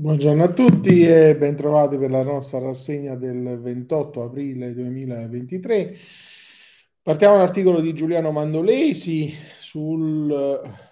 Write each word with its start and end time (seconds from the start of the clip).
Buongiorno 0.00 0.44
a 0.44 0.52
tutti 0.52 1.02
e 1.02 1.34
bentrovati 1.34 1.96
per 1.98 2.08
la 2.12 2.22
nostra 2.22 2.60
rassegna 2.60 3.16
del 3.16 3.58
28 3.60 4.22
aprile 4.22 4.72
2023. 4.72 5.96
Partiamo 7.02 7.34
dall'articolo 7.34 7.80
di 7.80 7.92
Giuliano 7.94 8.30
Mandolesi 8.30 9.34
sul 9.68 10.30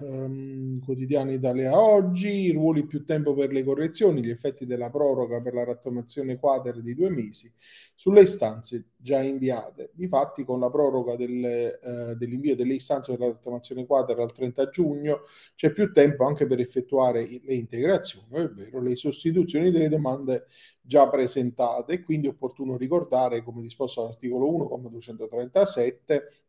um, 0.00 0.80
quotidiano 0.84 1.30
Italia 1.30 1.78
Oggi, 1.78 2.28
i 2.28 2.50
ruoli 2.50 2.84
più 2.84 3.04
tempo 3.04 3.32
per 3.32 3.52
le 3.52 3.62
correzioni, 3.62 4.20
gli 4.20 4.30
effetti 4.30 4.66
della 4.66 4.90
proroga 4.90 5.40
per 5.40 5.54
la 5.54 5.62
rattamazione 5.62 6.38
quater 6.38 6.82
di 6.82 6.92
due 6.92 7.08
mesi 7.08 7.52
sulle 7.94 8.22
istanze 8.22 8.86
già 8.96 9.22
inviate. 9.22 9.90
Difatti 9.92 10.44
con 10.44 10.58
la 10.58 10.70
proroga 10.70 11.14
delle, 11.14 11.78
uh, 11.80 12.14
dell'invio 12.16 12.56
delle 12.56 12.74
istanze 12.74 13.12
per 13.12 13.20
la 13.20 13.26
rattamazione 13.32 13.86
quater 13.86 14.18
al 14.18 14.32
30 14.32 14.68
giugno 14.70 15.20
c'è 15.54 15.70
più 15.72 15.92
tempo 15.92 16.24
anche 16.24 16.44
per 16.44 16.58
effettuare 16.58 17.20
le 17.44 17.54
integrazioni, 17.54 18.26
ovvero 18.40 18.82
le 18.82 18.96
sostituzioni 18.96 19.70
delle 19.70 19.88
domande 19.88 20.46
già 20.80 21.08
presentate, 21.08 22.02
quindi 22.02 22.26
è 22.26 22.30
opportuno 22.30 22.76
ricordare, 22.76 23.42
come 23.44 23.62
disposto 23.62 24.02
dall'articolo 24.02 24.52
1, 24.52 24.88
237, 24.90 26.43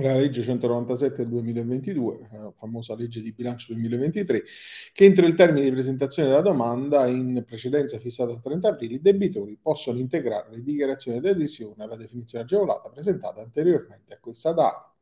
la 0.00 0.16
legge 0.16 0.42
197 0.42 1.22
del 1.22 1.28
2022, 1.28 2.28
la 2.32 2.52
famosa 2.56 2.96
legge 2.96 3.20
di 3.20 3.32
bilancio 3.32 3.72
2023, 3.72 4.42
che 4.92 5.04
entro 5.04 5.26
il 5.26 5.34
termine 5.34 5.64
di 5.64 5.70
presentazione 5.70 6.28
della 6.28 6.40
domanda, 6.40 7.06
in 7.06 7.44
precedenza 7.46 7.98
fissato 7.98 8.32
al 8.32 8.42
30 8.42 8.68
aprile, 8.68 8.94
i 8.94 9.00
debitori 9.00 9.56
possono 9.60 9.98
integrare 9.98 10.50
le 10.50 10.62
dichiarazioni 10.62 11.20
di 11.20 11.28
adesione 11.28 11.84
alla 11.84 11.96
definizione 11.96 12.44
agevolata 12.44 12.90
presentata 12.90 13.40
anteriormente 13.40 14.14
a 14.14 14.18
questa 14.18 14.52
data. 14.52 14.93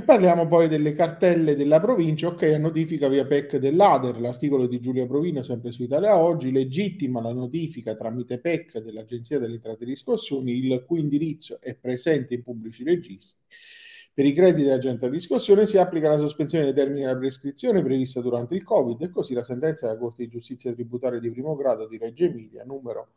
E 0.00 0.02
parliamo 0.02 0.48
poi 0.48 0.66
delle 0.66 0.92
cartelle 0.92 1.54
della 1.54 1.78
provincia, 1.78 2.28
ok, 2.28 2.44
a 2.44 2.56
notifica 2.56 3.06
via 3.06 3.26
PEC 3.26 3.58
dell'ADER, 3.58 4.18
l'articolo 4.18 4.66
di 4.66 4.80
Giulia 4.80 5.06
Provino, 5.06 5.42
sempre 5.42 5.72
su 5.72 5.82
Italia 5.82 6.16
Oggi, 6.16 6.50
legittima 6.50 7.20
la 7.20 7.34
notifica 7.34 7.94
tramite 7.94 8.40
PEC 8.40 8.78
dell'Agenzia 8.78 9.38
delle 9.38 9.56
Entrate 9.56 9.82
e 9.82 9.88
Riscossioni, 9.88 10.52
il 10.52 10.84
cui 10.86 11.00
indirizzo 11.00 11.60
è 11.60 11.74
presente 11.74 12.32
in 12.32 12.42
pubblici 12.42 12.82
registri. 12.82 13.44
Per 14.14 14.24
i 14.24 14.32
crediti 14.32 14.62
dell'agente 14.62 15.10
di 15.10 15.16
riscossione 15.16 15.66
si 15.66 15.76
applica 15.76 16.08
la 16.08 16.16
sospensione 16.16 16.64
dei 16.64 16.72
termini 16.72 17.00
della 17.02 17.18
prescrizione 17.18 17.82
prevista 17.82 18.22
durante 18.22 18.54
il 18.54 18.64
Covid 18.64 19.02
e 19.02 19.10
così 19.10 19.34
la 19.34 19.42
sentenza 19.42 19.86
della 19.86 19.98
Corte 19.98 20.22
di 20.22 20.30
Giustizia 20.30 20.72
Tributaria 20.72 21.20
di 21.20 21.30
primo 21.30 21.54
grado 21.54 21.86
di 21.86 21.98
Reggio 21.98 22.24
Emilia 22.24 22.64
numero 22.64 23.10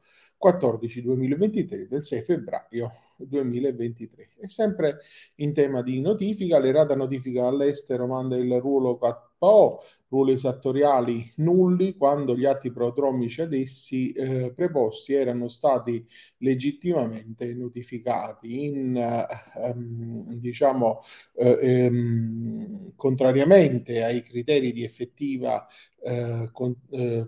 14-2023 0.46 1.88
del 1.88 2.04
6 2.04 2.22
febbraio 2.24 2.92
2023. 3.18 4.30
E 4.40 4.48
sempre 4.48 5.00
in 5.36 5.54
tema 5.54 5.82
di 5.82 6.02
notifica, 6.02 6.60
l'errata 6.60 6.96
notifica 6.96 7.48
all'estero 7.48 8.08
manda 8.08 8.38
il 8.38 8.60
ruolo 8.60 8.98
KO, 8.98 9.82
ruoli 10.14 10.34
esattoriali 10.34 11.34
nulli 11.38 11.98
quando 11.98 12.38
gli 12.38 12.46
atti 12.46 12.72
prodromici 12.72 13.42
ad 13.42 13.54
essi 13.54 14.12
eh, 14.12 14.54
preposti 14.56 15.14
erano 15.14 15.48
stati 15.48 16.06
legittimamente 16.38 17.52
notificati 17.56 18.66
in 18.66 18.96
ehm, 18.96 20.34
diciamo 20.36 21.02
eh, 21.36 21.58
ehm, 21.62 22.94
contrariamente 22.96 24.04
ai 24.04 24.22
criteri 24.22 24.72
di 24.72 24.84
effettiva 24.84 25.66
eh, 26.06 26.50
con, 26.52 26.76
eh, 26.92 27.26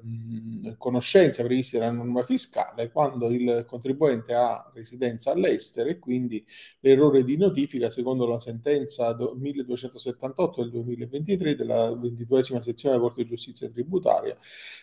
conoscenza 0.78 1.44
previsti 1.44 1.78
dalla 1.78 1.92
norma 1.92 2.24
fiscale 2.24 2.92
quando 2.92 3.30
il 3.30 3.66
contribuente 3.68 4.34
ha 4.34 4.70
residenza 4.74 5.32
all'estero 5.32 5.85
e 5.88 6.00
quindi 6.00 6.46
l'errore 6.80 7.24
di 7.24 7.38
notifica 7.38 7.90
secondo 7.90 8.28
la 8.28 8.40
sentenza 8.40 9.16
1278 9.16 10.62
del 10.62 10.72
2023 10.72 11.56
della 11.56 11.96
ventiduesima 11.96 12.62
sezione 12.62 12.96
della 12.96 13.08
Corte 13.08 13.24
di 13.24 13.30
Giustizia 13.30 13.70
tributaria 13.70 14.38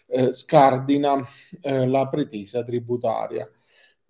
eh, 0.09 0.33
scardina 0.33 1.17
eh, 1.63 1.87
la 1.87 2.09
pretesa 2.09 2.63
tributaria. 2.63 3.49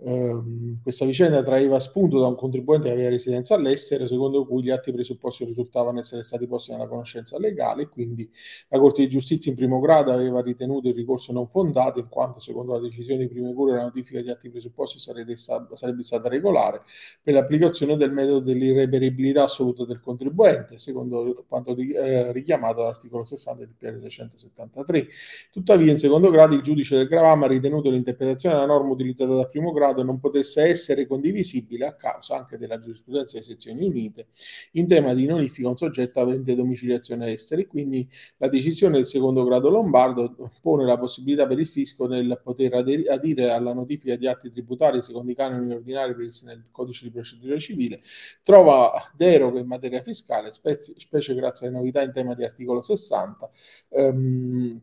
Ehm, 0.04 0.80
questa 0.82 1.04
vicenda 1.04 1.42
traeva 1.42 1.78
spunto 1.78 2.18
da 2.18 2.26
un 2.26 2.34
contribuente 2.34 2.88
che 2.88 2.94
aveva 2.94 3.08
residenza 3.10 3.54
all'estero, 3.54 4.06
secondo 4.06 4.44
cui 4.46 4.62
gli 4.62 4.70
atti 4.70 4.92
presupposti 4.92 5.44
risultavano 5.44 6.00
essere 6.00 6.22
stati 6.22 6.46
posti 6.46 6.72
nella 6.72 6.88
conoscenza 6.88 7.38
legale, 7.38 7.88
quindi 7.88 8.28
la 8.68 8.78
Corte 8.78 9.02
di 9.02 9.08
Giustizia 9.08 9.50
in 9.52 9.56
primo 9.56 9.78
grado 9.78 10.12
aveva 10.12 10.40
ritenuto 10.40 10.88
il 10.88 10.94
ricorso 10.94 11.32
non 11.32 11.46
fondato, 11.46 12.00
in 12.00 12.08
quanto 12.08 12.40
secondo 12.40 12.72
la 12.72 12.80
decisione 12.80 13.20
di 13.20 13.28
prime 13.28 13.52
cure 13.54 13.76
la 13.76 13.82
notifica 13.82 14.20
di 14.20 14.30
atti 14.30 14.50
presupposti 14.50 14.98
sarebbe 14.98 15.36
sarebbe 15.36 16.02
stata 16.02 16.28
regolare 16.28 16.82
per 17.22 17.34
l'applicazione 17.34 17.96
del 17.96 18.10
metodo 18.12 18.40
dell'irreperibilità 18.40 19.44
assoluta 19.44 19.84
del 19.84 20.00
contribuente, 20.00 20.78
secondo 20.78 21.44
quanto 21.48 21.76
eh, 21.76 22.32
richiamato 22.32 22.80
dall'articolo 22.80 23.24
60 23.24 23.60
del 23.60 23.74
PR 23.76 24.00
673. 24.00 25.08
Tuttavia, 25.50 25.92
in 25.92 25.98
secondo 25.98 26.30
grado, 26.30 26.54
il 26.54 26.62
giudice 26.62 26.96
del 26.96 27.06
gravame 27.06 27.44
ha 27.44 27.48
ritenuto 27.48 27.90
l'interpretazione 27.90 28.54
della 28.56 28.66
norma 28.66 28.92
utilizzata 28.92 29.34
dal 29.34 29.48
primo 29.48 29.72
grado 29.72 29.91
grado 29.92 30.02
non 30.02 30.18
potesse 30.18 30.62
essere 30.62 31.06
condivisibile 31.06 31.86
a 31.86 31.94
causa 31.94 32.36
anche 32.36 32.56
della 32.56 32.78
giurisprudenza 32.78 33.34
delle 33.34 33.44
sezioni 33.44 33.86
unite 33.86 34.28
in 34.72 34.88
tema 34.88 35.14
di 35.14 35.26
notifica 35.26 35.68
un 35.68 35.76
soggetto 35.76 36.20
avente 36.20 36.54
domiciliazione 36.54 37.32
esteri. 37.32 37.66
Quindi 37.66 38.08
la 38.38 38.48
decisione 38.48 38.96
del 38.96 39.06
secondo 39.06 39.44
grado 39.44 39.68
lombardo 39.68 40.50
pone 40.60 40.84
la 40.84 40.98
possibilità 40.98 41.46
per 41.46 41.58
il 41.58 41.68
fisco 41.68 42.06
nel 42.06 42.40
poter 42.42 42.74
adire 42.74 43.50
alla 43.50 43.72
notifica 43.72 44.16
di 44.16 44.26
atti 44.26 44.50
tributari 44.50 45.02
secondo 45.02 45.30
i 45.30 45.34
canoni 45.34 45.72
ordinari 45.72 46.14
previsti 46.14 46.46
nel 46.46 46.64
codice 46.70 47.04
di 47.04 47.10
procedura 47.12 47.58
civile, 47.58 48.00
trova 48.42 48.90
deroghe 49.14 49.60
in 49.60 49.66
materia 49.66 50.02
fiscale, 50.02 50.52
specie, 50.52 50.94
specie 50.96 51.34
grazie 51.34 51.66
alle 51.66 51.76
novità 51.76 52.02
in 52.02 52.12
tema 52.12 52.34
di 52.34 52.44
articolo 52.44 52.80
60. 52.82 53.50
Um, 53.90 54.80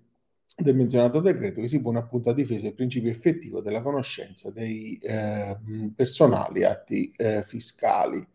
del 0.57 0.75
menzionato 0.75 1.21
decreto 1.21 1.61
che 1.61 1.67
si 1.67 1.81
pone 1.81 1.99
appunto 1.99 2.29
a 2.29 2.33
difesa 2.33 2.65
del 2.65 2.75
principio 2.75 3.09
effettivo 3.09 3.61
della 3.61 3.81
conoscenza 3.81 4.51
dei 4.51 4.97
eh, 5.01 5.57
personali 5.95 6.63
atti 6.63 7.11
eh, 7.15 7.43
fiscali. 7.43 8.25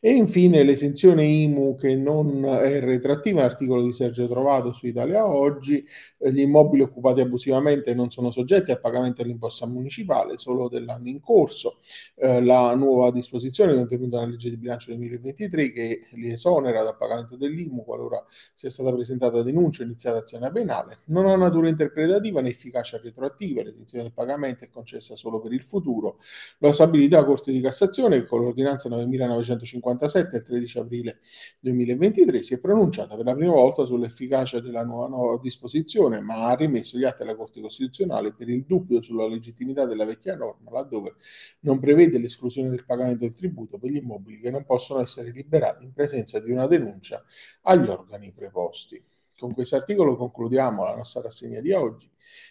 E 0.00 0.12
infine 0.12 0.62
l'esenzione 0.62 1.24
IMU 1.24 1.76
che 1.76 1.94
non 1.94 2.44
è 2.44 2.78
retrattiva, 2.80 3.40
l'articolo 3.40 3.82
di 3.82 3.92
Sergio 3.92 4.26
Trovato 4.26 4.72
su 4.72 4.86
Italia 4.86 5.26
Oggi, 5.26 5.82
eh, 6.18 6.30
gli 6.30 6.40
immobili 6.40 6.82
occupati 6.82 7.22
abusivamente 7.22 7.94
non 7.94 8.10
sono 8.10 8.30
soggetti 8.30 8.70
al 8.70 8.80
pagamento 8.80 9.22
dell'imposta 9.22 9.66
municipale 9.66 10.36
solo 10.36 10.68
dell'anno 10.68 11.08
in 11.08 11.20
corso. 11.20 11.78
Eh, 12.16 12.42
la 12.42 12.74
nuova 12.74 13.10
disposizione 13.10 13.74
contenuta 13.74 14.18
nella 14.18 14.32
legge 14.32 14.50
di 14.50 14.56
bilancio 14.56 14.90
2023 14.90 15.72
che 15.72 16.06
li 16.12 16.30
esonera 16.30 16.82
dal 16.82 16.96
pagamento 16.98 17.36
dell'IMU 17.36 17.82
qualora 17.84 18.22
sia 18.52 18.68
stata 18.68 18.92
presentata 18.92 19.42
denuncia 19.42 19.82
o 19.82 19.86
iniziata 19.86 20.18
azione 20.18 20.50
penale, 20.50 20.98
non 21.06 21.26
ha 21.26 21.36
natura 21.36 21.68
interpretativa 21.68 22.40
né 22.40 22.50
efficacia 22.50 23.00
retroattiva, 23.02 23.62
l'esenzione 23.62 24.04
del 24.04 24.12
pagamento 24.12 24.64
è 24.64 24.68
concessa 24.70 25.16
solo 25.16 25.40
per 25.40 25.52
il 25.52 25.62
futuro. 25.62 26.18
Lo 26.58 26.68
ha 26.68 26.72
stabilito 26.72 27.16
la 27.16 27.24
Corte 27.24 27.52
di 27.52 27.60
Cassazione 27.60 28.24
con 28.24 28.42
l'ordinanza 28.42 28.88
9900 28.88 29.53
1957, 29.54 30.36
il 30.36 30.44
13 30.44 30.78
aprile 30.78 31.18
2023, 31.60 32.42
si 32.42 32.54
è 32.54 32.58
pronunciata 32.58 33.16
per 33.16 33.24
la 33.24 33.34
prima 33.34 33.52
volta 33.52 33.84
sull'efficacia 33.84 34.60
della 34.60 34.84
nuova, 34.84 35.08
nuova 35.08 35.38
disposizione, 35.42 36.20
ma 36.20 36.46
ha 36.46 36.54
rimesso 36.54 36.98
gli 36.98 37.04
atti 37.04 37.22
alla 37.22 37.34
Corte 37.34 37.60
Costituzionale 37.60 38.32
per 38.32 38.48
il 38.48 38.64
dubbio 38.64 39.02
sulla 39.02 39.26
legittimità 39.26 39.86
della 39.86 40.04
vecchia 40.04 40.36
norma, 40.36 40.70
laddove 40.70 41.14
non 41.60 41.78
prevede 41.78 42.18
l'esclusione 42.18 42.68
del 42.68 42.84
pagamento 42.84 43.24
del 43.24 43.34
tributo 43.34 43.78
per 43.78 43.90
gli 43.90 43.96
immobili 43.96 44.40
che 44.40 44.50
non 44.50 44.64
possono 44.64 45.00
essere 45.00 45.30
liberati 45.30 45.84
in 45.84 45.92
presenza 45.92 46.40
di 46.40 46.50
una 46.50 46.66
denuncia 46.66 47.22
agli 47.62 47.88
organi 47.88 48.32
preposti. 48.32 49.02
Con 49.36 49.52
questo 49.52 49.76
articolo 49.76 50.16
concludiamo 50.16 50.84
la 50.84 50.94
nostra 50.94 51.22
rassegna 51.22 51.60
di 51.60 51.72
oggi. 51.72 52.10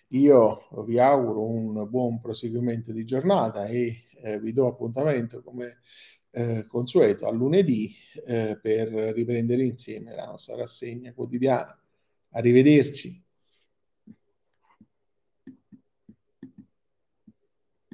Io 0.09 0.67
vi 0.85 0.99
auguro 0.99 1.43
un 1.43 1.89
buon 1.89 2.19
proseguimento 2.19 2.91
di 2.91 3.03
giornata 3.03 3.65
e 3.65 4.03
eh, 4.21 4.39
vi 4.39 4.51
do 4.53 4.67
appuntamento 4.67 5.41
come 5.41 5.79
eh, 6.35 6.65
consueto 6.67 7.27
a 7.27 7.31
lunedì 7.31 7.95
eh, 8.25 8.57
per 8.59 8.89
riprendere 8.89 9.63
insieme 9.63 10.15
la 10.15 10.25
nostra 10.25 10.55
rassegna 10.55 11.13
quotidiana. 11.13 11.79
Arrivederci. 12.31 13.21